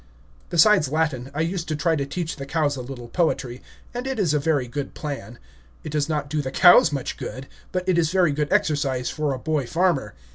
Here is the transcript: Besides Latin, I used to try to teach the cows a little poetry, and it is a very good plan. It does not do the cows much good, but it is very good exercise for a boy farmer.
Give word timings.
Besides 0.49 0.89
Latin, 0.91 1.29
I 1.31 1.41
used 1.41 1.67
to 1.67 1.75
try 1.75 1.95
to 1.95 2.07
teach 2.07 2.37
the 2.37 2.47
cows 2.47 2.75
a 2.75 2.81
little 2.81 3.07
poetry, 3.07 3.61
and 3.93 4.07
it 4.07 4.17
is 4.17 4.33
a 4.33 4.39
very 4.39 4.67
good 4.67 4.95
plan. 4.95 5.37
It 5.83 5.91
does 5.91 6.09
not 6.09 6.27
do 6.27 6.41
the 6.41 6.49
cows 6.49 6.91
much 6.91 7.17
good, 7.17 7.45
but 7.71 7.87
it 7.87 7.99
is 7.99 8.11
very 8.11 8.31
good 8.31 8.51
exercise 8.51 9.11
for 9.11 9.31
a 9.31 9.37
boy 9.37 9.67
farmer. 9.67 10.15